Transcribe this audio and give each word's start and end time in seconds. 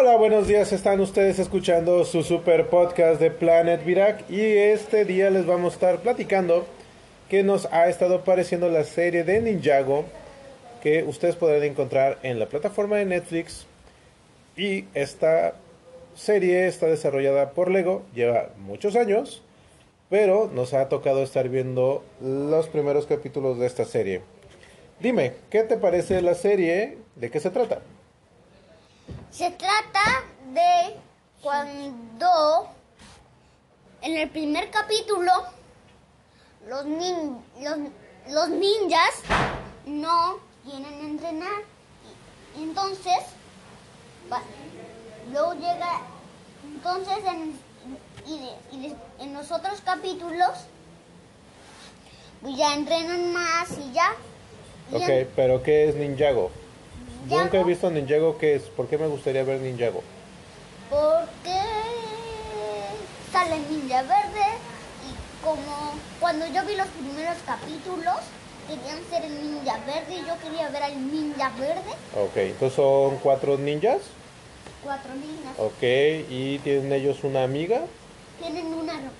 Hola, 0.00 0.16
buenos 0.16 0.46
días. 0.46 0.72
Están 0.72 1.00
ustedes 1.00 1.40
escuchando 1.40 2.04
su 2.04 2.22
super 2.22 2.68
podcast 2.68 3.20
de 3.20 3.32
Planet 3.32 3.84
Virac 3.84 4.30
y 4.30 4.40
este 4.40 5.04
día 5.04 5.28
les 5.28 5.44
vamos 5.44 5.72
a 5.72 5.74
estar 5.74 5.98
platicando 5.98 6.66
que 7.28 7.42
nos 7.42 7.66
ha 7.72 7.88
estado 7.88 8.22
pareciendo 8.22 8.68
la 8.68 8.84
serie 8.84 9.24
de 9.24 9.40
Ninjago 9.40 10.04
que 10.84 11.02
ustedes 11.02 11.34
podrán 11.34 11.64
encontrar 11.64 12.20
en 12.22 12.38
la 12.38 12.46
plataforma 12.46 12.94
de 12.94 13.06
Netflix 13.06 13.66
y 14.56 14.84
esta 14.94 15.54
serie 16.14 16.68
está 16.68 16.86
desarrollada 16.86 17.50
por 17.50 17.68
Lego, 17.68 18.04
lleva 18.14 18.50
muchos 18.56 18.94
años, 18.94 19.42
pero 20.10 20.48
nos 20.54 20.74
ha 20.74 20.88
tocado 20.88 21.24
estar 21.24 21.48
viendo 21.48 22.04
los 22.20 22.68
primeros 22.68 23.06
capítulos 23.06 23.58
de 23.58 23.66
esta 23.66 23.84
serie. 23.84 24.20
Dime, 25.00 25.32
¿qué 25.50 25.64
te 25.64 25.76
parece 25.76 26.22
la 26.22 26.36
serie? 26.36 26.98
¿De 27.16 27.32
qué 27.32 27.40
se 27.40 27.50
trata? 27.50 27.80
Se 29.30 29.50
trata 29.50 30.22
de 30.52 30.96
cuando 31.42 32.68
en 34.02 34.16
el 34.16 34.28
primer 34.30 34.70
capítulo 34.70 35.30
los, 36.66 36.84
nin- 36.86 37.40
los, 37.60 37.76
los 38.32 38.48
ninjas 38.50 39.22
no 39.86 40.38
quieren 40.64 41.00
entrenar. 41.00 41.62
Y, 42.58 42.62
entonces, 42.62 43.16
va- 44.32 44.42
luego 45.30 45.54
llega, 45.54 46.00
entonces 46.64 47.18
en, 47.26 47.58
y 48.26 48.38
de- 48.40 48.56
y 48.72 48.88
de- 48.88 48.96
en 49.20 49.34
los 49.34 49.50
otros 49.52 49.80
capítulos 49.82 50.50
pues 52.40 52.56
ya 52.56 52.74
entrenan 52.74 53.32
más 53.32 53.70
y 53.78 53.92
ya. 53.92 54.12
Y 54.90 54.96
Ok, 54.96 55.08
en- 55.08 55.30
pero 55.36 55.62
¿qué 55.62 55.88
es 55.88 55.94
Ninjago? 55.96 56.50
Ninjago. 57.22 57.42
Nunca 57.42 57.60
he 57.60 57.64
visto 57.64 57.90
Ninjago, 57.90 58.38
¿qué 58.38 58.54
es? 58.54 58.62
¿Por 58.62 58.86
qué 58.86 58.98
me 58.98 59.06
gustaría 59.06 59.44
ver 59.44 59.60
Ninjago? 59.60 60.02
Porque 60.90 61.60
sale 63.32 63.58
Ninja 63.70 64.02
Verde 64.02 64.46
y 65.06 65.44
como 65.44 65.94
cuando 66.20 66.46
yo 66.46 66.64
vi 66.64 66.76
los 66.76 66.88
primeros 66.88 67.36
capítulos 67.44 68.16
querían 68.66 68.98
ser 69.10 69.24
el 69.24 69.34
Ninja 69.42 69.78
Verde 69.86 70.14
y 70.14 70.26
yo 70.26 70.38
quería 70.42 70.68
ver 70.70 70.82
al 70.82 71.12
Ninja 71.12 71.50
Verde. 71.58 71.92
Ok, 72.16 72.36
entonces 72.36 72.76
son 72.76 73.16
cuatro 73.18 73.58
ninjas. 73.58 74.00
Cuatro 74.82 75.12
ninjas. 75.14 75.58
Ok, 75.58 75.82
y 76.30 76.58
tienen 76.60 76.92
ellos 76.92 77.24
una 77.24 77.42
amiga. 77.44 77.80
Tienen 78.40 78.66
una 78.66 78.92
hermana. 78.94 79.12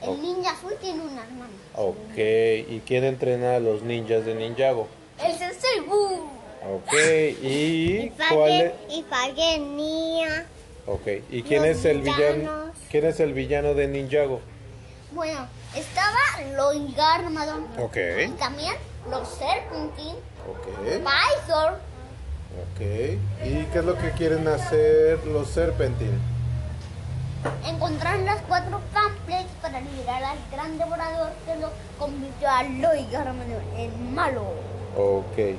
El 0.00 0.20
ninja 0.20 0.50
azul 0.50 0.74
tiene 0.80 1.00
una 1.00 1.22
hermana. 1.22 1.52
Ok, 1.76 2.16
¿y 2.16 2.82
quién 2.84 3.04
entrena 3.04 3.56
a 3.56 3.60
los 3.60 3.82
ninjas 3.82 4.24
de 4.24 4.34
Ninjago? 4.34 4.88
El 5.24 5.32
Sensei 5.38 5.80
Buu. 5.86 6.28
Ok, 6.70 6.92
¿y 7.42 8.10
cuál 8.30 8.50
es? 8.52 8.72
y 8.88 9.02
Fage 9.02 9.58
Nia. 9.58 10.46
Ok, 10.86 11.06
¿y 11.30 11.42
quién 11.42 11.64
es 11.64 11.84
el 11.84 12.02
villano? 12.02 12.72
¿Quién 12.90 13.06
es 13.06 13.20
el 13.20 13.32
villano 13.32 13.74
de 13.74 13.88
Ninjago? 13.88 14.40
Bueno, 15.12 15.46
estaba 15.74 16.18
Loy 16.56 16.92
Garmadon. 16.96 17.66
Ok. 17.78 17.96
Y 18.26 18.30
también 18.32 18.74
los 19.10 19.28
Serpentine, 19.28 20.16
Ok, 20.48 20.68
ok. 22.62 22.80
¿Y 23.44 23.64
qué 23.64 23.78
es 23.78 23.84
lo 23.84 23.96
que 23.96 24.10
quieren 24.12 24.46
hacer 24.48 25.24
los 25.26 25.48
Serpentine? 25.48 26.18
Encontrar 27.66 28.18
las 28.20 28.40
cuatro 28.42 28.80
pamphlets 28.92 29.50
para 29.60 29.80
liberar 29.80 30.22
al 30.22 30.38
gran 30.52 30.78
devorador 30.78 31.32
que 31.44 31.56
lo 31.56 31.70
convirtió 31.98 32.48
a 32.48 32.62
Loy 32.62 33.06
Garmadon 33.10 33.62
en 33.76 34.14
malo. 34.14 34.44
Ok, 34.96 35.56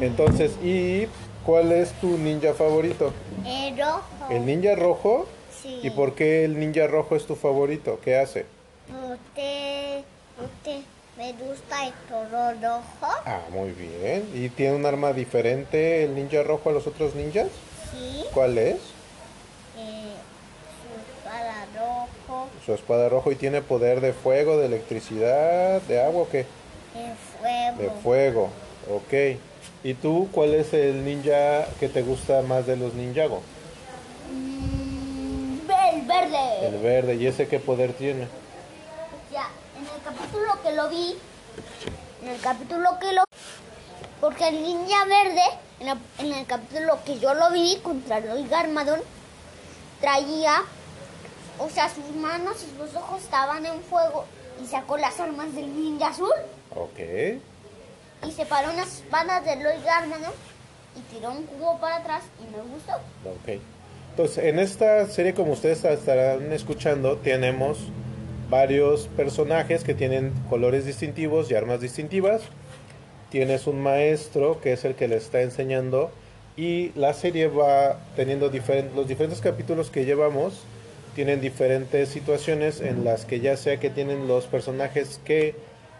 entonces, 0.00 0.52
¿y 0.62 1.06
cuál 1.44 1.72
es 1.72 1.92
tu 2.00 2.18
ninja 2.18 2.54
favorito? 2.54 3.12
El 3.46 3.78
rojo. 3.78 4.02
¿El 4.30 4.46
ninja 4.46 4.74
rojo? 4.74 5.26
Sí. 5.62 5.80
¿Y 5.82 5.90
por 5.90 6.14
qué 6.14 6.44
el 6.44 6.58
ninja 6.58 6.86
rojo 6.86 7.16
es 7.16 7.26
tu 7.26 7.34
favorito? 7.34 7.98
¿Qué 8.04 8.16
hace? 8.18 8.46
Usted, 8.88 10.02
usted, 10.42 10.80
me 11.16 11.32
gusta 11.32 11.86
el 11.86 11.92
color 12.08 12.54
rojo. 12.62 13.12
Ah, 13.24 13.40
muy 13.50 13.70
bien. 13.70 14.28
¿Y 14.34 14.48
tiene 14.50 14.76
un 14.76 14.86
arma 14.86 15.12
diferente 15.12 16.04
el 16.04 16.14
ninja 16.14 16.42
rojo 16.42 16.70
a 16.70 16.72
los 16.72 16.86
otros 16.86 17.14
ninjas? 17.14 17.48
Sí. 17.92 18.24
¿Cuál 18.34 18.58
es? 18.58 18.76
Eh, 19.78 20.14
su 20.82 21.28
espada 21.28 21.66
rojo, 21.76 22.48
Su 22.64 22.74
espada 22.74 23.08
rojo 23.08 23.32
y 23.32 23.34
tiene 23.36 23.62
poder 23.62 24.00
de 24.00 24.12
fuego, 24.12 24.58
de 24.58 24.66
electricidad, 24.66 25.80
de 25.82 26.02
agua 26.02 26.22
o 26.22 26.28
qué? 26.28 26.46
el 26.96 27.14
fuego. 27.40 27.78
De 27.78 27.90
fuego. 28.02 28.50
Ok. 28.90 29.38
¿Y 29.84 29.94
tú 29.94 30.28
cuál 30.32 30.54
es 30.54 30.72
el 30.72 31.04
ninja 31.04 31.66
que 31.78 31.88
te 31.88 32.02
gusta 32.02 32.42
más 32.42 32.66
de 32.66 32.76
los 32.76 32.94
ninjago? 32.94 33.42
Mm, 34.32 35.58
el 35.94 36.02
verde. 36.06 36.66
El 36.68 36.78
verde. 36.78 37.14
¿Y 37.16 37.26
ese 37.26 37.46
qué 37.48 37.58
poder 37.60 37.92
tiene? 37.92 38.26
Ya, 39.32 39.48
en 39.78 39.84
el 39.84 40.02
capítulo 40.04 40.62
que 40.62 40.72
lo 40.72 40.88
vi, 40.88 41.16
en 42.22 42.28
el 42.28 42.40
capítulo 42.40 42.98
que 43.00 43.12
lo 43.12 43.22
porque 44.20 44.48
el 44.48 44.62
ninja 44.62 45.04
verde, 45.04 45.42
en, 45.80 45.86
la- 45.86 45.98
en 46.18 46.32
el 46.32 46.46
capítulo 46.46 46.98
que 47.04 47.18
yo 47.18 47.34
lo 47.34 47.50
vi 47.50 47.76
contra 47.82 48.18
Loy 48.20 48.48
Garmadon, 48.48 49.00
traía, 50.00 50.62
o 51.58 51.68
sea, 51.68 51.88
sus 51.90 52.14
manos 52.16 52.56
y 52.64 52.76
sus 52.78 52.96
ojos 52.96 53.22
estaban 53.22 53.64
en 53.66 53.80
fuego 53.82 54.24
y 54.62 54.66
sacó 54.66 54.96
las 54.96 55.20
armas 55.20 55.54
del 55.54 55.68
ninja 55.74 56.08
azul 56.08 56.32
Ok. 56.74 57.38
Y 58.26 58.32
separó 58.32 58.72
unas 58.72 59.00
espadas 59.00 59.44
de 59.44 59.56
Loy 59.56 59.82
Garmadon 59.84 60.32
y 60.96 61.14
tiró 61.14 61.32
un 61.32 61.44
cubo 61.44 61.78
para 61.78 61.96
atrás 61.96 62.24
y 62.40 62.44
me 62.54 62.62
gustó. 62.62 62.94
Ok. 63.24 63.60
Entonces, 64.10 64.44
en 64.44 64.58
esta 64.58 65.06
serie, 65.08 65.34
como 65.34 65.52
ustedes 65.52 65.84
estarán 65.84 66.52
escuchando, 66.52 67.18
tenemos 67.18 67.78
varios 68.48 69.08
personajes 69.08 69.84
que 69.84 69.94
tienen 69.94 70.32
colores 70.48 70.86
distintivos 70.86 71.50
y 71.50 71.54
armas 71.54 71.80
distintivas. 71.80 72.42
Tienes 73.30 73.66
un 73.66 73.82
maestro 73.82 74.60
que 74.60 74.72
es 74.72 74.84
el 74.84 74.94
que 74.94 75.08
le 75.08 75.16
está 75.16 75.42
enseñando 75.42 76.10
y 76.56 76.92
la 76.94 77.12
serie 77.12 77.48
va 77.48 78.00
teniendo 78.14 78.48
diferentes, 78.48 78.94
los 78.94 79.06
diferentes 79.06 79.40
capítulos 79.40 79.90
que 79.90 80.04
llevamos 80.04 80.62
tienen 81.14 81.40
diferentes 81.40 82.08
situaciones 82.08 82.80
en 82.80 83.04
las 83.04 83.24
que 83.24 83.40
ya 83.40 83.56
sea 83.56 83.78
que 83.78 83.90
tienen 83.90 84.28
los 84.28 84.46
personajes 84.46 85.20
que 85.24 85.54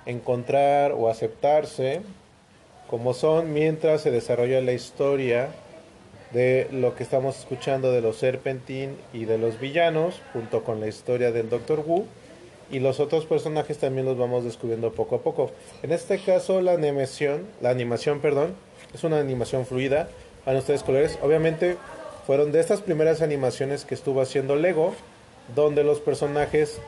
encontrar 0.06 0.92
o 0.92 1.08
aceptarse 1.08 2.02
como 2.88 3.14
son 3.14 3.52
mientras 3.52 4.02
se 4.02 4.10
desarrolla 4.10 4.60
la 4.60 4.72
historia 4.72 5.48
de 6.32 6.68
lo 6.70 6.94
que 6.94 7.02
estamos 7.02 7.38
escuchando 7.38 7.92
de 7.92 8.00
los 8.00 8.16
Serpentine 8.16 8.94
y 9.12 9.24
de 9.24 9.38
los 9.38 9.58
villanos, 9.58 10.20
junto 10.32 10.64
con 10.64 10.80
la 10.80 10.86
historia 10.86 11.32
del 11.32 11.48
Doctor 11.50 11.80
Wu. 11.80 12.06
Y 12.70 12.80
los 12.80 12.98
otros 12.98 13.26
personajes 13.26 13.78
también 13.78 14.06
los 14.06 14.18
vamos 14.18 14.44
descubriendo 14.44 14.92
poco 14.92 15.16
a 15.16 15.20
poco. 15.20 15.50
En 15.82 15.92
este 15.92 16.18
caso, 16.18 16.60
la 16.60 16.72
animación, 16.72 17.46
la 17.60 17.70
animación, 17.70 18.20
perdón, 18.20 18.54
es 18.92 19.04
una 19.04 19.20
animación 19.20 19.66
fluida. 19.66 20.08
Van 20.44 20.56
ustedes 20.56 20.82
colores. 20.82 21.18
Obviamente, 21.22 21.76
fueron 22.26 22.50
de 22.50 22.60
estas 22.60 22.82
primeras 22.82 23.22
animaciones 23.22 23.84
que 23.84 23.94
estuvo 23.94 24.20
haciendo 24.20 24.56
Lego, 24.56 24.94
donde 25.54 25.84
los 25.84 26.00
personajes 26.00 26.80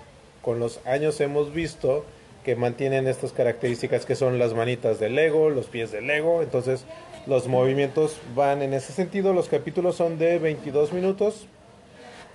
con 0.42 0.58
los 0.58 0.80
años 0.84 1.20
hemos 1.20 1.52
visto 1.52 2.04
que 2.44 2.56
mantienen 2.56 3.06
estas 3.06 3.32
características 3.32 4.06
que 4.06 4.15
son 4.16 4.38
las 4.38 4.54
manitas 4.54 4.99
de 4.99 5.10
Lego, 5.10 5.50
los 5.50 5.66
pies 5.66 5.91
de 5.93 6.00
Lego, 6.00 6.43
entonces 6.43 6.84
los 7.26 7.47
movimientos 7.47 8.19
van 8.34 8.62
en 8.62 8.72
ese 8.75 8.93
sentido, 8.93 9.32
los 9.34 9.49
capítulos 9.49 9.97
son 9.97 10.19
de 10.19 10.38
22 10.38 10.93
minutos 10.93 11.47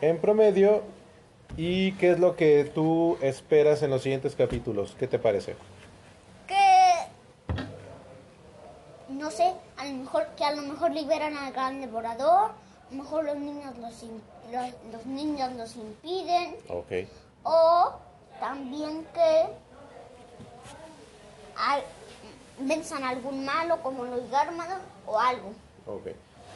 en 0.01 0.17
promedio. 0.17 0.81
Y 1.55 1.91
qué 1.93 2.11
es 2.11 2.19
lo 2.19 2.35
que 2.35 2.63
tú 2.73 3.17
esperas 3.21 3.83
en 3.83 3.91
los 3.91 4.01
siguientes 4.01 4.35
capítulos, 4.35 4.95
¿qué 4.99 5.07
te 5.07 5.19
parece? 5.19 5.55
que 6.47 6.55
no 9.09 9.29
sé, 9.31 9.53
a 9.77 9.85
lo 9.85 9.93
mejor 9.93 10.25
que 10.35 10.43
a 10.43 10.51
lo 10.51 10.61
mejor 10.63 10.91
liberan 10.91 11.37
al 11.37 11.53
gran 11.53 11.79
devorador, 11.81 12.51
a 12.51 12.91
lo 12.95 13.03
mejor 13.03 13.25
los 13.25 13.37
niños 13.37 13.77
los, 13.77 14.03
im- 14.03 14.51
los, 14.51 14.93
los 14.93 15.05
niños 15.05 15.53
los 15.53 15.75
impiden. 15.75 16.55
Ok, 16.69 17.07
o 17.43 17.91
también 18.39 19.05
que 19.13 19.45
al- 21.57 21.83
venzan 22.59 23.03
a 23.03 23.09
algún 23.09 23.43
malo 23.45 23.81
como 23.81 24.05
los 24.05 24.29
Garmadon 24.29 24.79
o 25.05 25.19
algo. 25.19 25.53
ok. 25.87 26.07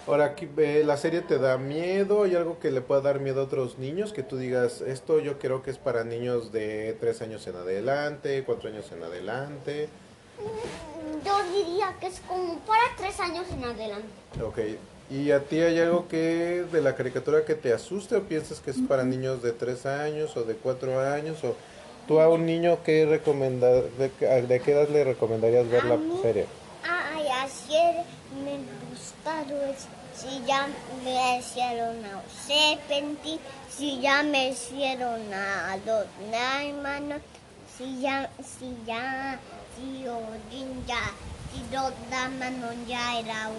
Ahora, 0.07 0.23
aquí, 0.23 0.47
eh, 0.55 0.83
¿la 0.85 0.95
serie 0.95 1.19
te 1.19 1.37
da 1.37 1.57
miedo? 1.57 2.23
¿Hay 2.23 2.33
algo 2.33 2.59
que 2.59 2.71
le 2.71 2.79
pueda 2.79 3.01
dar 3.01 3.19
miedo 3.19 3.41
a 3.41 3.43
otros 3.43 3.77
niños? 3.77 4.13
Que 4.13 4.23
tú 4.23 4.37
digas, 4.37 4.79
esto 4.79 5.19
yo 5.19 5.37
creo 5.37 5.63
que 5.63 5.69
es 5.71 5.77
para 5.77 6.05
niños 6.05 6.53
de 6.53 6.95
3 7.01 7.21
años 7.23 7.45
en 7.47 7.57
adelante, 7.57 8.43
4 8.45 8.69
años 8.69 8.89
en 8.93 9.03
adelante. 9.03 9.89
Mm, 10.39 11.25
Yo 11.25 11.33
diría 11.51 11.93
que 11.99 12.07
es 12.07 12.21
como 12.21 12.57
para 12.59 12.83
tres 12.95 13.19
años 13.19 13.47
en 13.51 13.65
adelante. 13.65 14.07
Ok. 14.41 14.59
¿Y 15.09 15.31
a 15.31 15.41
ti 15.43 15.59
hay 15.59 15.77
algo 15.79 16.07
que 16.07 16.65
de 16.71 16.81
la 16.81 16.95
caricatura 16.95 17.43
que 17.43 17.55
te 17.55 17.73
asuste 17.73 18.15
o 18.15 18.23
piensas 18.23 18.59
que 18.61 18.71
es 18.71 18.77
para 18.87 19.03
niños 19.03 19.41
de 19.41 19.51
3 19.51 19.85
años 19.87 20.37
o 20.37 20.43
de 20.43 20.55
4 20.55 21.01
años? 21.01 21.43
o 21.43 21.53
¿Tú 22.07 22.21
a 22.21 22.29
un 22.29 22.45
niño 22.45 22.79
qué 22.85 23.05
recomenda, 23.05 23.67
de, 23.69 24.09
de 24.09 24.61
qué 24.61 24.71
edad 24.71 24.87
le 24.89 25.03
recomendarías 25.03 25.69
ver 25.69 25.81
A 25.81 25.85
la 25.85 25.97
mí. 25.97 26.19
serie? 26.21 26.45
Ay, 26.83 27.27
ayer 27.27 28.05
me 28.43 28.59
gustaron 28.89 29.75
si 30.15 30.41
ya 30.47 30.67
me 31.03 31.37
hicieron 31.37 32.03
a 32.05 32.21
Serpenti, 32.47 33.39
si 33.69 33.99
ya 33.99 34.23
me 34.23 34.49
hicieron 34.49 35.21
a 35.33 35.77
dos 35.85 36.05
hermanos, 36.31 37.21
si 37.77 38.01
ya, 38.01 38.29
si 38.41 38.75
ya, 38.85 39.37
si 39.75 40.03
ya, 40.87 41.11
si 41.53 41.75
dos 41.75 41.93
hermanos 42.11 42.73
ya 42.87 43.19
era 43.19 43.49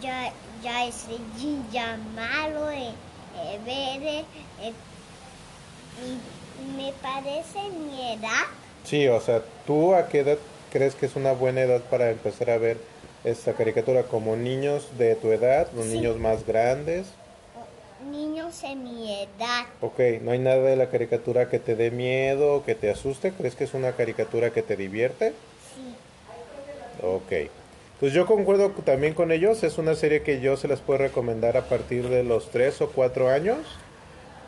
ya, 0.00 0.32
ya 0.62 0.86
ese 0.86 1.18
ya 1.70 1.98
malo, 2.14 2.70
eh, 2.70 2.94
eh, 3.36 3.58
verde, 3.64 4.24
eh, 4.62 4.72
y 6.00 6.39
me 6.76 6.92
parece 7.02 7.58
mi 7.70 8.12
edad. 8.12 8.44
Sí, 8.84 9.06
o 9.08 9.20
sea, 9.20 9.42
¿tú 9.66 9.94
a 9.94 10.08
qué 10.08 10.20
edad 10.20 10.38
crees 10.72 10.94
que 10.94 11.06
es 11.06 11.16
una 11.16 11.32
buena 11.32 11.62
edad 11.62 11.80
para 11.82 12.10
empezar 12.10 12.50
a 12.50 12.58
ver 12.58 12.78
esta 13.24 13.52
caricatura? 13.54 14.04
¿Como 14.04 14.36
niños 14.36 14.88
de 14.98 15.14
tu 15.16 15.30
edad, 15.32 15.68
los 15.74 15.86
Sí. 15.86 15.92
niños 15.94 16.18
más 16.18 16.46
grandes? 16.46 17.06
Niños 18.10 18.62
en 18.64 18.82
mi 18.82 19.12
edad. 19.22 19.66
Ok, 19.82 19.98
¿no 20.22 20.30
hay 20.30 20.38
nada 20.38 20.62
de 20.62 20.76
la 20.76 20.88
caricatura 20.88 21.50
que 21.50 21.58
te 21.58 21.76
dé 21.76 21.90
miedo, 21.90 22.64
que 22.64 22.74
te 22.74 22.90
asuste? 22.90 23.32
¿Crees 23.32 23.54
que 23.54 23.64
es 23.64 23.74
una 23.74 23.92
caricatura 23.92 24.50
que 24.50 24.62
te 24.62 24.76
divierte? 24.76 25.34
Sí. 25.76 25.94
Ok. 27.06 27.50
Pues 28.00 28.14
yo 28.14 28.24
concuerdo 28.24 28.70
también 28.70 29.12
con 29.12 29.30
ellos. 29.30 29.62
Es 29.62 29.76
una 29.76 29.94
serie 29.94 30.22
que 30.22 30.40
yo 30.40 30.56
se 30.56 30.66
las 30.68 30.80
puedo 30.80 30.98
recomendar 31.00 31.58
a 31.58 31.68
partir 31.68 32.08
de 32.08 32.24
los 32.24 32.50
3 32.50 32.80
o 32.80 32.90
4 32.90 33.28
años. 33.28 33.58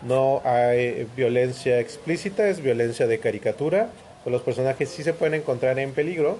No 0.04 0.42
hay 0.44 1.08
violencia 1.16 1.78
explícita, 1.78 2.48
es 2.48 2.60
violencia 2.60 3.06
de 3.06 3.18
caricatura. 3.20 3.88
Los 4.26 4.42
personajes 4.42 4.88
sí 4.90 5.02
se 5.04 5.12
pueden 5.14 5.34
encontrar 5.34 5.78
en 5.78 5.92
peligro 5.92 6.38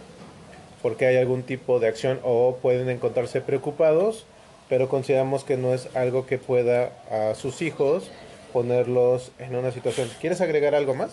porque 0.83 1.07
hay 1.07 1.17
algún 1.17 1.43
tipo 1.45 1.79
de 1.79 1.87
acción 1.89 2.19
o 2.25 2.57
pueden 2.61 2.89
encontrarse 2.91 3.41
preocupados, 3.41 4.25
pero 4.69 4.89
consideramos 4.89 5.45
que 5.45 5.57
no 5.57 5.75
es 5.75 5.89
algo 5.95 6.27
que 6.27 6.39
pueda 6.39 6.91
a 7.11 7.35
sus 7.37 7.63
hijos 7.63 8.11
ponerlos 8.53 9.31
en 9.39 9.55
una 9.55 9.71
situación. 9.71 10.11
¿Quieres 10.21 10.41
agregar 10.41 10.75
algo 10.75 10.95
más? 10.95 11.11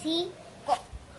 Sí, 0.00 0.30
co- 0.64 0.78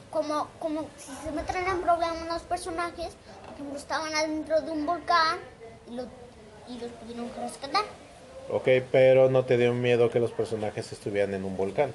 como, 0.10 0.48
como 0.60 0.86
si 0.98 1.12
se 1.24 1.32
meten 1.32 1.68
en 1.68 1.82
problemas 1.82 2.28
los 2.30 2.42
personajes, 2.44 3.10
por 3.46 3.54
ejemplo, 3.56 3.78
estaban 3.78 4.14
adentro 4.16 4.62
de 4.62 4.72
un 4.72 4.86
volcán 4.86 5.40
y, 5.92 5.96
lo- 5.96 6.04
y 6.70 6.80
los 6.80 6.92
pudieron 6.92 7.30
rescatar. 7.42 7.84
Ok, 8.50 8.68
pero 8.92 9.30
no 9.30 9.46
te 9.46 9.58
dio 9.58 9.74
miedo 9.74 10.10
que 10.10 10.20
los 10.20 10.32
personajes 10.32 10.92
estuvieran 10.92 11.34
en 11.34 11.46
un 11.46 11.56
volcán. 11.56 11.94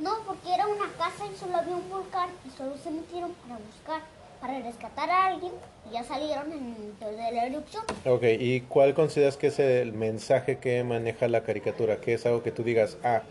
No, 0.00 0.18
porque 0.26 0.52
era 0.52 0.66
una 0.66 0.92
casa 0.98 1.24
y 1.26 1.36
solo 1.38 1.56
había 1.56 1.74
un 1.74 1.88
volcán 1.88 2.28
y 2.46 2.50
solo 2.56 2.76
se 2.76 2.90
metieron 2.90 3.32
para 3.32 3.58
buscar, 3.58 4.02
para 4.40 4.60
rescatar 4.60 5.08
a 5.08 5.26
alguien 5.26 5.52
y 5.88 5.94
ya 5.94 6.04
salieron 6.04 6.52
en 6.52 6.98
de 6.98 7.32
la 7.32 7.46
erupción. 7.46 7.84
Ok, 8.04 8.24
¿y 8.38 8.60
cuál 8.62 8.94
consideras 8.94 9.36
que 9.36 9.46
es 9.46 9.58
el 9.58 9.92
mensaje 9.92 10.58
que 10.58 10.82
maneja 10.84 11.28
la 11.28 11.42
caricatura? 11.42 11.96
¿Qué 11.96 12.14
es 12.14 12.26
algo 12.26 12.42
que 12.42 12.52
tú 12.52 12.62
digas, 12.62 12.98
ah, 13.04 13.22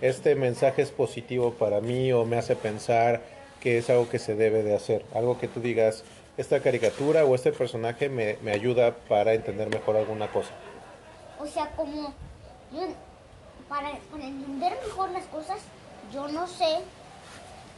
este 0.00 0.34
mensaje 0.34 0.82
es 0.82 0.90
positivo 0.90 1.52
para 1.52 1.80
mí 1.80 2.12
o 2.12 2.24
me 2.24 2.36
hace 2.36 2.56
pensar 2.56 3.20
que 3.60 3.78
es 3.78 3.90
algo 3.90 4.08
que 4.08 4.18
se 4.18 4.34
debe 4.34 4.62
de 4.62 4.74
hacer? 4.74 5.04
Algo 5.14 5.38
que 5.38 5.48
tú 5.48 5.60
digas, 5.60 6.04
esta 6.38 6.60
caricatura 6.60 7.24
o 7.24 7.34
este 7.34 7.52
personaje 7.52 8.08
me, 8.08 8.38
me 8.42 8.52
ayuda 8.52 8.94
para 9.08 9.34
entender 9.34 9.68
mejor 9.68 9.96
alguna 9.96 10.28
cosa. 10.28 10.50
O 11.44 11.46
sea, 11.46 11.70
como 11.76 12.14
yo, 12.72 12.80
para, 13.68 13.90
para 14.10 14.24
entender 14.24 14.72
mejor 14.86 15.10
las 15.10 15.24
cosas, 15.26 15.58
yo 16.10 16.26
no 16.28 16.46
sé 16.46 16.78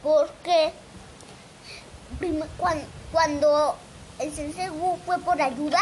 por 0.01 0.29
qué 0.43 0.71
cuando 3.11 3.75
el 4.19 4.31
sensei 4.31 4.69
Wu 4.69 4.95
fue 5.05 5.17
por 5.19 5.41
ayuda, 5.41 5.79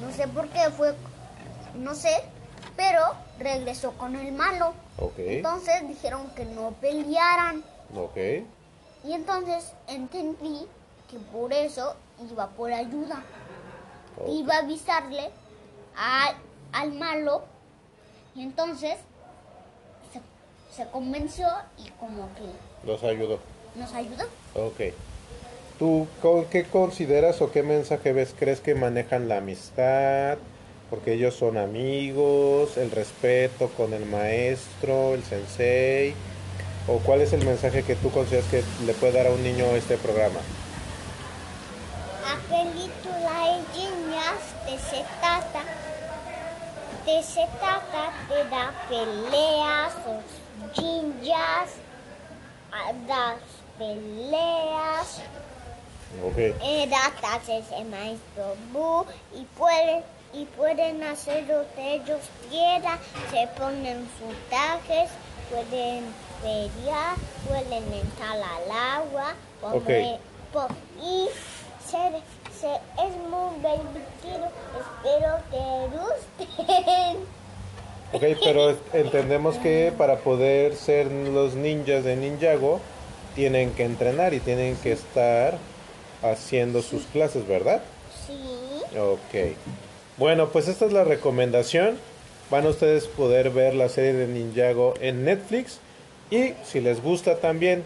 no 0.00 0.12
sé 0.12 0.26
por 0.26 0.48
qué 0.48 0.68
fue, 0.70 0.92
no 1.76 1.94
sé, 1.94 2.24
pero 2.76 3.00
regresó 3.38 3.92
con 3.92 4.16
el 4.16 4.32
malo. 4.32 4.74
Ok, 4.98 5.18
Entonces 5.18 5.86
dijeron 5.86 6.28
que 6.34 6.46
no 6.46 6.72
pelearan. 6.80 7.62
ok, 7.94 8.16
Y 9.04 9.12
entonces 9.12 9.72
entendí 9.86 10.66
que 11.08 11.18
por 11.32 11.52
eso 11.52 11.94
iba 12.28 12.48
por 12.48 12.72
ayuda. 12.72 13.22
Iba 14.26 14.56
a 14.56 14.58
avisarle 14.58 15.30
al, 15.96 16.34
al 16.72 16.92
malo. 16.92 17.44
Y 18.34 18.42
entonces 18.42 18.96
se, 20.12 20.20
se 20.74 20.88
convenció 20.90 21.48
y 21.78 21.88
como 21.98 22.28
que 22.34 22.86
los 22.86 23.02
ayudó. 23.02 23.38
nos 23.74 23.92
ayudó. 23.94 24.24
Ok. 24.54 24.92
¿Tú 25.78 26.06
qué 26.50 26.64
consideras 26.64 27.42
o 27.42 27.52
qué 27.52 27.62
mensaje 27.62 28.12
ves? 28.12 28.34
¿Crees 28.38 28.60
que 28.60 28.74
manejan 28.74 29.28
la 29.28 29.38
amistad? 29.38 30.38
Porque 30.88 31.14
ellos 31.14 31.34
son 31.34 31.58
amigos, 31.58 32.76
el 32.78 32.90
respeto 32.90 33.68
con 33.76 33.92
el 33.92 34.06
maestro, 34.06 35.14
el 35.14 35.22
sensei. 35.22 36.14
¿O 36.88 36.98
cuál 36.98 37.20
es 37.20 37.32
el 37.32 37.44
mensaje 37.44 37.82
que 37.82 37.96
tú 37.96 38.10
consideras 38.10 38.48
que 38.48 38.62
le 38.86 38.94
puede 38.94 39.12
dar 39.12 39.26
a 39.26 39.32
un 39.32 39.42
niño 39.42 39.66
este 39.76 39.98
programa? 39.98 40.40
La 42.22 42.36
película 42.48 43.44
de 43.44 43.78
niñas 43.78 44.54
de 44.64 44.78
se 44.78 45.04
trata 45.20 45.64
de 47.06 47.22
se 47.22 47.46
trata 47.58 48.12
de 48.28 48.44
las 48.50 48.72
peleas, 48.88 49.92
los 50.06 50.82
ninjas, 50.82 51.70
a 52.72 52.92
las 53.06 53.36
peleas, 53.78 55.20
Ok. 56.24 56.36
eh, 56.38 56.88
datas 56.88 57.48
ese 57.48 57.84
maestro 57.84 58.56
Bu 58.72 59.06
y 59.34 59.44
pueden 59.56 60.02
y 60.32 60.44
pueden 60.44 61.02
hacer 61.02 61.44
lo 61.46 61.64
que 61.74 61.94
ellos 61.94 62.20
quieran, 62.50 62.98
se 63.30 63.46
ponen 63.58 64.06
sus 64.18 64.36
trajes, 64.50 65.08
pueden 65.48 66.04
pelear, 66.42 67.14
pueden 67.48 67.84
entrar 67.94 68.36
al 68.36 68.70
agua, 68.98 69.34
como 69.62 69.76
Ok. 69.76 69.88
e- 69.88 70.18
po- 70.52 70.68
y 71.02 71.28
ser, 71.88 72.20
se, 72.60 72.66
es 72.74 73.16
muy 73.28 73.54
divertido, 73.56 74.50
espero 74.78 75.38
que 75.50 75.96
gusten. 75.96 77.16
Ok, 78.12 78.22
pero 78.44 78.76
entendemos 78.92 79.56
que 79.56 79.92
para 79.96 80.18
poder 80.18 80.74
ser 80.76 81.10
los 81.10 81.54
ninjas 81.54 82.04
de 82.04 82.16
Ninjago 82.16 82.80
tienen 83.34 83.72
que 83.72 83.84
entrenar 83.84 84.32
y 84.32 84.40
tienen 84.40 84.76
que 84.76 84.92
estar 84.92 85.58
haciendo 86.22 86.82
sus 86.82 87.02
clases, 87.06 87.46
¿verdad? 87.46 87.82
Sí, 88.26 88.96
Ok. 88.98 89.56
Bueno, 90.16 90.48
pues 90.48 90.68
esta 90.68 90.86
es 90.86 90.92
la 90.92 91.04
recomendación. 91.04 91.98
Van 92.50 92.64
a 92.64 92.70
ustedes 92.70 93.06
poder 93.06 93.50
ver 93.50 93.74
la 93.74 93.88
serie 93.90 94.14
de 94.14 94.26
Ninjago 94.28 94.94
en 95.00 95.24
Netflix. 95.24 95.80
Y 96.30 96.54
si 96.64 96.80
les 96.80 97.02
gusta 97.02 97.36
también 97.36 97.84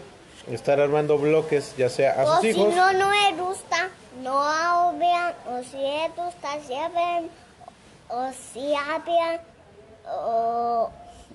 estar 0.49 0.79
armando 0.79 1.17
bloques, 1.17 1.75
ya 1.77 1.89
sea 1.89 2.13
a 2.21 2.23
o 2.23 2.31
sus 2.35 2.41
si 2.41 2.47
hijos. 2.49 2.73
no, 2.73 2.93
no 2.93 3.09
me 3.09 3.33
gusta, 3.41 3.89
no 4.19 4.93
vean, 4.97 5.33
o 5.47 5.63
si 5.63 5.77
les 5.77 6.15
gusta, 6.15 6.59
si 6.65 6.73
ven, 6.73 7.29
o 8.09 8.31
si 8.33 8.73
vean, 9.05 9.39
o 10.09 10.89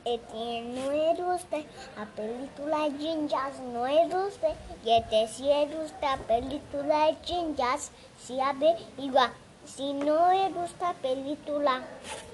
que 0.05 1.17
guste 1.19 1.67
la 1.97 2.07
película 2.15 2.89
de 2.89 2.99
Jinjas, 2.99 3.59
no 3.61 3.87
le 3.87 4.05
guste, 4.05 4.55
y 4.85 4.91
este 4.91 5.27
si 5.29 5.45
gusta 5.45 6.17
la 6.17 6.23
película 6.23 7.07
Jinjas, 7.25 7.91
si 8.19 8.37
ve 8.37 8.77
igual, 8.99 9.33
si 9.65 9.93
no 9.95 10.33
le 10.33 10.51
gusta 10.51 10.93
la 10.93 10.95
película 10.95 11.83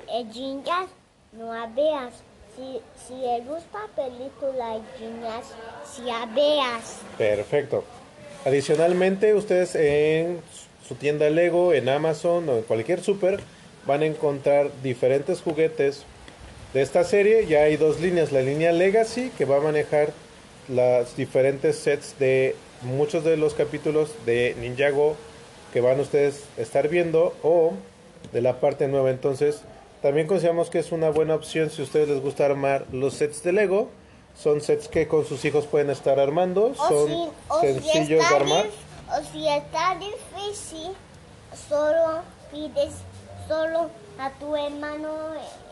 de 0.07 0.25
Jinjas, 0.33 0.89
no 1.33 1.53
la 1.53 1.67
veas. 1.67 2.15
Si, 2.55 2.83
si 3.07 3.15
gusta 3.45 3.81
la 3.81 4.05
película 4.05 4.75
de 4.75 4.83
Jinjas, 4.99 5.47
si 5.87 6.03
la 6.03 6.27
veas. 6.27 6.99
Perfecto. 7.17 7.85
Adicionalmente, 8.45 9.35
ustedes 9.35 9.77
en 9.77 10.41
su 10.87 10.97
tienda 10.97 11.31
Lego, 11.31 11.75
en 11.75 11.89
Amazon 11.89 12.49
o 12.49 12.57
en 12.57 12.63
cualquier 12.63 13.01
super, 13.01 13.39
van 13.87 14.03
a 14.03 14.07
encontrar 14.07 14.71
diferentes 14.83 15.41
juguetes 15.41 16.03
de 16.75 16.83
esta 16.83 17.05
serie. 17.05 17.47
Ya 17.47 17.63
hay 17.63 17.77
dos 17.77 18.01
líneas. 18.01 18.33
La 18.33 18.43
línea 18.43 18.73
Legacy, 18.73 19.31
que 19.39 19.45
va 19.45 19.59
a 19.59 19.61
manejar 19.61 20.13
las 20.69 21.17
diferentes 21.17 21.77
sets 21.77 22.19
de 22.19 22.57
muchos 22.83 23.23
de 23.23 23.37
los 23.37 23.55
capítulos 23.55 24.13
de 24.27 24.57
Ninjago 24.61 25.15
que 25.73 25.81
van 25.81 26.01
ustedes 26.01 26.45
a 26.59 26.63
estar 26.63 26.89
viendo 26.89 27.35
o 27.45 27.75
de 28.33 28.41
la 28.41 28.61
parte 28.61 28.89
nueva. 28.89 29.11
Entonces, 29.11 29.63
también 30.03 30.27
consideramos 30.27 30.69
que 30.69 30.81
es 30.81 30.91
una 30.91 31.11
buena 31.11 31.37
opción 31.37 31.71
si 31.71 31.81
a 31.81 31.85
ustedes 31.85 32.09
les 32.09 32.21
gusta 32.21 32.45
armar 32.45 32.87
los 32.93 33.15
sets 33.15 33.45
de 33.45 33.53
Lego. 33.53 33.89
Son 34.37 34.61
sets 34.61 34.89
que 34.89 35.07
con 35.09 35.25
sus 35.25 35.45
hijos 35.45 35.67
pueden 35.67 35.91
estar 35.91 36.19
armando. 36.19 36.73
O 36.79 36.89
Son 36.89 37.09
si, 37.09 37.29
o 37.49 37.61
si 37.61 37.67
sencillos 37.81 38.29
de 38.29 38.35
armar. 38.37 38.67
o 39.11 39.33
si 39.33 39.47
está 39.49 39.97
difícil, 39.97 40.93
solo 41.69 42.23
pides, 42.51 42.95
solo 43.47 43.91
a 44.19 44.31
tu 44.39 44.55
hermano 44.57 45.09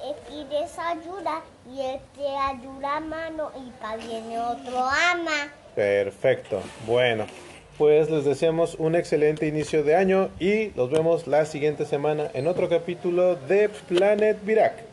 eh, 0.05 0.15
pides 0.29 0.79
ayuda 0.79 1.43
y 1.73 1.81
él 1.81 2.01
te 2.17 2.27
ayuda 2.27 2.97
a 2.97 3.01
mano 3.01 3.51
y 3.57 3.71
para 3.81 3.97
viene 3.97 4.39
otro 4.39 4.79
ama. 4.79 5.53
Perfecto. 5.75 6.61
Bueno, 6.87 7.27
pues 7.79 8.11
les 8.11 8.25
deseamos 8.25 8.75
un 8.77 8.95
excelente 8.95 9.47
inicio 9.47 9.83
de 9.85 9.95
año 9.97 10.31
y 10.39 10.71
los 10.71 10.91
vemos 10.91 11.27
la 11.27 11.45
siguiente 11.47 11.87
semana 11.87 12.31
en 12.35 12.47
otro 12.47 12.69
capítulo 12.69 13.37
de 13.37 13.69
Planet 13.89 14.39
Virac. 14.45 14.90